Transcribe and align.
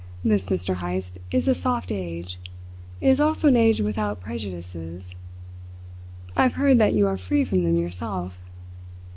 This, 0.23 0.47
Mr. 0.47 0.77
Heyst, 0.77 1.19
is 1.31 1.47
a 1.47 1.53
soft 1.53 1.91
age. 1.91 2.39
It 3.01 3.09
is 3.09 3.19
also 3.19 3.47
an 3.49 3.55
age 3.55 3.81
without 3.81 4.19
prejudices. 4.19 5.13
I've 6.35 6.53
heard 6.55 6.79
that 6.79 6.95
you 6.95 7.05
are 7.05 7.17
free 7.17 7.45
from 7.45 7.63
them 7.63 7.75
yourself. 7.75 8.39